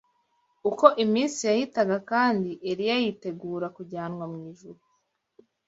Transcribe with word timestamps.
Uko 0.69 0.85
iminsi 1.03 1.39
yahitaga 1.49 1.97
kandi 2.11 2.49
Eliya 2.69 2.95
yitegura 3.03 3.67
kujyanwa 3.75 4.25
mu 4.31 4.37
ijuru 4.51 4.79